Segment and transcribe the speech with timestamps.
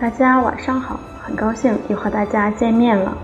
[0.00, 3.18] 大家晚上好，很高兴又和大家见面了。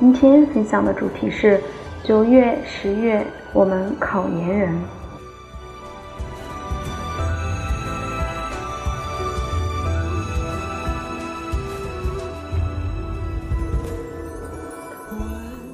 [0.00, 1.60] 今天分享的主题是
[2.02, 4.76] 九月、十月，我们考研人。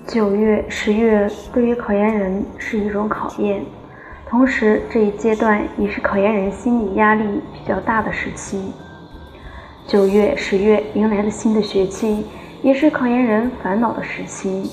[0.07, 3.65] 九月、十月对于考研人是一种考验，
[4.29, 7.25] 同时这一阶段也是考研人心理压力
[7.55, 8.71] 比较大的时期。
[9.89, 12.25] 九月、十月迎来了新的学期，
[12.61, 14.69] 也是考研人烦恼的时期。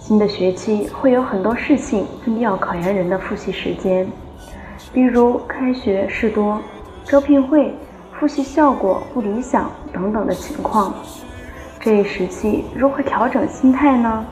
[0.00, 4.04] 新的学期会有很多事情需要考研人的复习时间，
[4.92, 6.60] 比如开学事多、
[7.04, 7.72] 招聘会、
[8.18, 10.92] 复习效果不理想等等的情况。
[11.78, 14.26] 这一时期如何调整心态呢？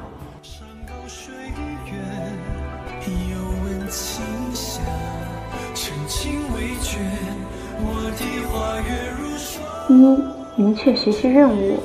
[9.88, 10.18] 一、
[10.56, 11.78] 明确学习任务。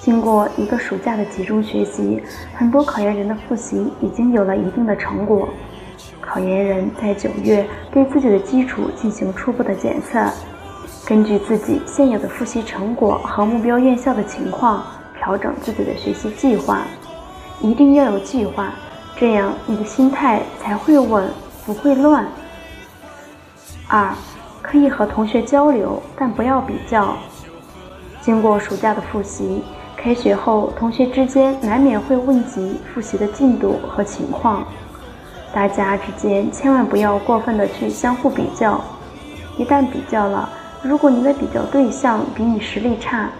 [0.00, 2.22] 经过一个暑假的集中学习，
[2.54, 5.48] 很多考研人的复习已经有了一定的成果。
[6.20, 10.30] 考研人在九月对自己的基础进行初步的检测，
[11.06, 14.84] 根据自己现有的复习成果和目标院校的情况，
[15.18, 16.82] 调整自己的学习计划。
[17.60, 18.74] 一定要有计划，
[19.16, 21.30] 这样你的心态才会稳，
[21.64, 22.26] 不会乱。
[23.88, 24.12] 二。
[24.74, 27.16] 可以和同学交流，但不要比较。
[28.20, 29.62] 经过暑假的复习，
[29.96, 34.66] 开学后同学之间难免会问及复习的进度和情况，
[35.54, 38.80] 大家之间千万不要过分的去相互比较。
[39.56, 40.48] 一旦比较了，
[40.82, 43.30] 如果你的比较对象比你实力差，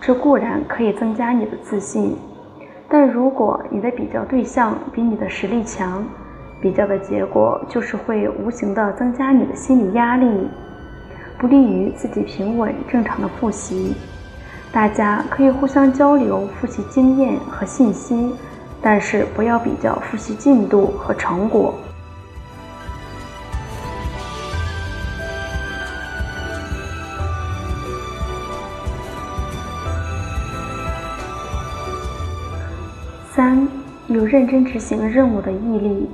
[0.00, 2.16] 这固然可以增加你的自信，
[2.88, 6.02] 但如果你的比较对象比你的实力强，
[6.62, 10.48] 比较的结果就是会无形的增加你的心理压力。
[11.38, 13.94] 不利于自己平稳正常的复习。
[14.72, 18.34] 大家可以互相交流复习经验和信息，
[18.82, 21.74] 但是不要比较复习进度和成果。
[33.32, 33.68] 三，
[34.08, 36.10] 有认真执行任务的毅力。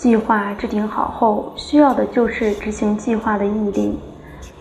[0.00, 4.00] 计划制定好后，需要的就是执行计划的毅力。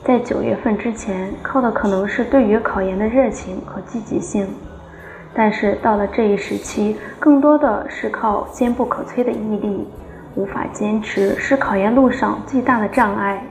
[0.03, 4.45] 在九月份之前，靠的可能是对于考研的热情和积极性；
[5.33, 9.87] 但是到了这一时期，更多的是靠坚不可摧的毅力。
[10.35, 13.41] 无法坚持是考研路上最大的障碍。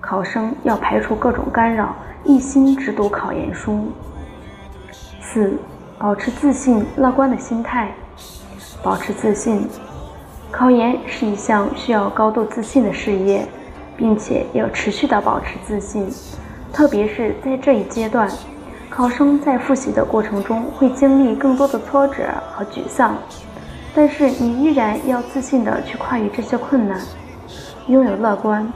[0.00, 3.86] 考生要排除各种干扰，一心只读考研书。
[5.20, 5.56] 四，
[5.96, 7.94] 保持自信、乐观的心态，
[8.82, 9.68] 保持自信。
[10.56, 13.44] 考研是一项需要高度自信的事业，
[13.96, 16.08] 并且要持续的保持自信，
[16.72, 18.30] 特别是在这一阶段，
[18.88, 22.22] 考生在复习的过程中会经历更多的挫折
[22.52, 23.16] 和沮丧，
[23.96, 27.00] 但是你依然要自信的去跨越这些困难，
[27.88, 28.72] 拥有乐观。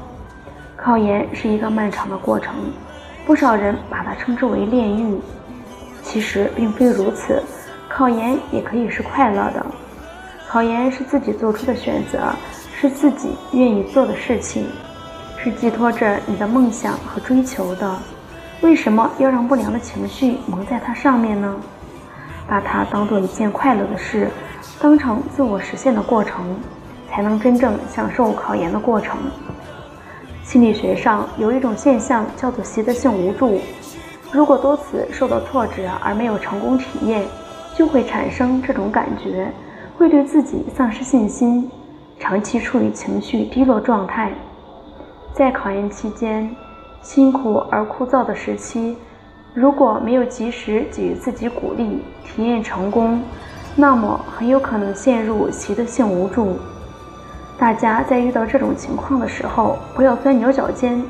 [0.76, 2.56] 考研是一个漫长的过程，
[3.24, 5.16] 不少人把它称之为炼狱，
[6.02, 7.40] 其实并非如此，
[7.88, 9.64] 考研也可以是快乐的。
[10.50, 12.20] 考研是自己做出的选择，
[12.74, 14.64] 是自己愿意做的事情，
[15.36, 17.98] 是寄托着你的梦想和追求的。
[18.62, 21.54] 为什么要让不良的情绪蒙在它上面呢？
[22.48, 24.30] 把它当做一件快乐的事，
[24.80, 26.56] 当成自我实现的过程，
[27.10, 29.18] 才能真正享受考研的过程。
[30.42, 33.60] 心理学上有一种现象叫做习得性无助，
[34.32, 37.22] 如果多次受到挫折而没有成功体验，
[37.76, 39.52] 就会产生这种感觉。
[39.98, 41.68] 会对自己丧失信心，
[42.20, 44.30] 长期处于情绪低落状态。
[45.34, 46.48] 在考研期间，
[47.02, 48.96] 辛苦而枯燥的时期，
[49.52, 53.20] 如果没有及时给予自己鼓励、体验成功，
[53.74, 56.56] 那么很有可能陷入习得性无助。
[57.58, 61.02] 大家在遇到这种情况的时候，不要钻牛角尖，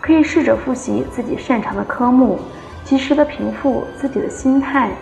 [0.00, 2.38] 可以试着复习自己擅长的科目，
[2.84, 4.92] 及时的平复自己的心态。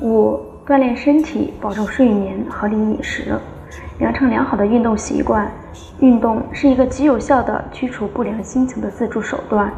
[0.00, 3.38] 五、锻炼身体，保证睡眠，合理饮食，
[3.98, 5.50] 养成良好的运动习惯。
[6.00, 9.70] 运动是一个极有效的驱除不良心情的自助手段。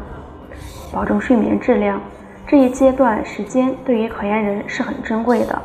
[0.93, 1.99] 保证睡眠质量，
[2.47, 5.61] 这一阶段时间对于考研人是很珍贵的。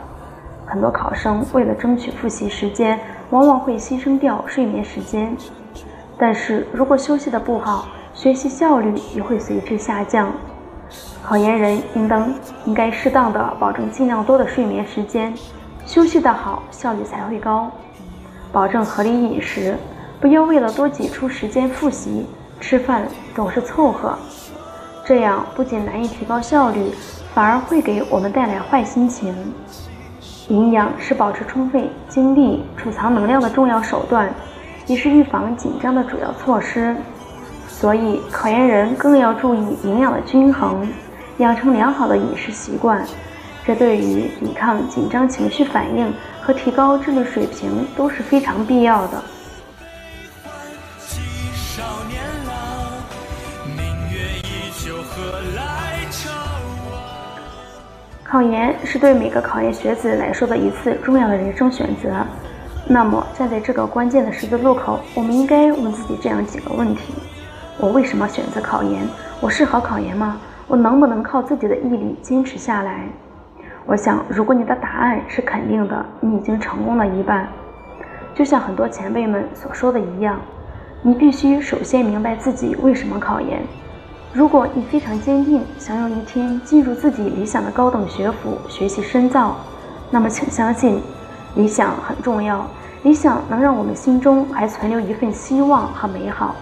[0.66, 2.98] 很多考生为了争取复习时间，
[3.30, 5.36] 往往会牺牲掉睡眠时间。
[6.18, 10.32] 但是如果休息的不好，学习效率也会随之下降。
[11.28, 12.32] 考研人应当
[12.64, 15.30] 应该适当的保证尽量多的睡眠时间，
[15.84, 17.70] 休息的好，效率才会高。
[18.50, 19.76] 保证合理饮食，
[20.22, 22.24] 不要为了多挤出时间复习，
[22.60, 24.16] 吃饭总是凑合。
[25.04, 26.90] 这样不仅难以提高效率，
[27.34, 29.34] 反而会给我们带来坏心情。
[30.48, 34.32] 营养是保持充分精力、储藏能量的重要手段，
[34.86, 36.96] 也是预防紧张的主要措施。
[37.68, 40.88] 所以，考研人更要注意营养的均衡，
[41.38, 43.04] 养成良好的饮食习惯。
[43.64, 49.22] 这对于抵抗紧张情绪反应和提高智力水平都是非常必要的。
[58.24, 62.10] 考研是对每个考研学子来说的一次重要的人生选择。
[62.86, 67.12] 那么，站在这个关键的十字路口，我们应该问自己这样几个问题：
[67.78, 69.06] 我为什么选择考研？
[69.40, 70.40] 我适合考研吗？
[70.68, 73.06] 我能不能靠自己的毅力坚持下来？
[73.86, 77.48] 我想，如果你的答案是肯定的，你已经成功了一半。
[78.34, 80.38] 就像很多前辈们所说的一样，
[81.00, 83.62] 你必须首先明白自己为什么考研。
[84.34, 89.56] 如果你非常坚定，想有一天进入自己理想的高等学府学习深造，
[90.10, 91.00] 那么请相信，
[91.54, 92.66] 理想很重要，
[93.04, 96.54] 理想能让我们心中还存留一份希望和美好。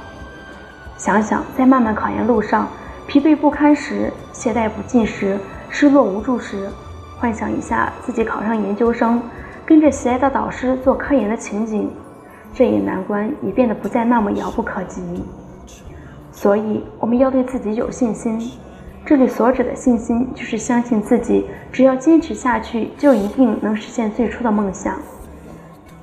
[0.96, 2.68] 想想在漫漫考研路上，
[3.06, 5.38] 疲惫不堪时，懈怠不进时，
[5.70, 6.68] 失落无助时，
[7.18, 9.22] 幻想一下自己考上研究生，
[9.64, 11.88] 跟着喜爱的导师做科研的情景，
[12.52, 15.00] 这一难关也变得不再那么遥不可及。
[16.32, 18.50] 所以，我们要对自己有信心。
[19.04, 24.98] 这里所指的信心，就是相信自己，只要坚持下去，就一定能实现最初的梦想。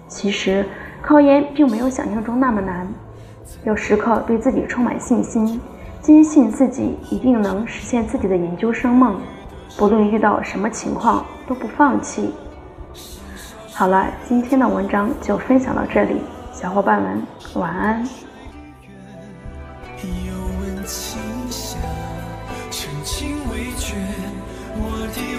[0.08, 0.66] 其实，
[1.02, 2.88] 考研并没有想象中那么难。
[3.66, 5.60] 要时刻对自己充满信心，
[6.04, 9.18] 坚信自己一定能实现自己的研究生梦
[9.78, 12.30] 不论遇到什么情况都不放弃。
[13.72, 16.18] 好了今天的文章就分享到这里
[16.52, 17.24] 小伙伴们
[17.56, 18.06] 晚安。
[23.50, 23.96] 未绝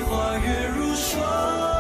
[0.09, 1.74] 花月如霜。